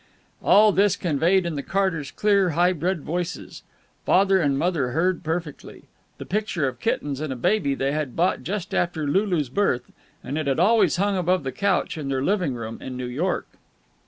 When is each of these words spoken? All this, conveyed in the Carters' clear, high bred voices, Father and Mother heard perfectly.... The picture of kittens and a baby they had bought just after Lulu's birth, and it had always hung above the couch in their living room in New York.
All 0.41 0.71
this, 0.71 0.95
conveyed 0.95 1.45
in 1.45 1.53
the 1.53 1.61
Carters' 1.61 2.09
clear, 2.09 2.49
high 2.57 2.73
bred 2.73 3.01
voices, 3.03 3.61
Father 4.03 4.41
and 4.41 4.57
Mother 4.57 4.93
heard 4.93 5.23
perfectly.... 5.23 5.83
The 6.17 6.25
picture 6.25 6.67
of 6.67 6.79
kittens 6.79 7.19
and 7.21 7.31
a 7.31 7.35
baby 7.35 7.75
they 7.75 7.91
had 7.91 8.15
bought 8.15 8.41
just 8.41 8.73
after 8.73 9.05
Lulu's 9.05 9.49
birth, 9.49 9.91
and 10.23 10.39
it 10.39 10.47
had 10.47 10.57
always 10.59 10.95
hung 10.95 11.15
above 11.17 11.43
the 11.43 11.51
couch 11.51 11.99
in 11.99 12.09
their 12.09 12.23
living 12.23 12.55
room 12.55 12.79
in 12.81 12.97
New 12.97 13.05
York. 13.05 13.47